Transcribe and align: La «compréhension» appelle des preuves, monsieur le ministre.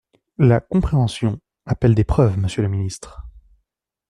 La 0.39 0.59
«compréhension» 0.61 1.39
appelle 1.67 1.93
des 1.93 2.03
preuves, 2.03 2.35
monsieur 2.39 2.63
le 2.63 2.69
ministre. 2.69 3.21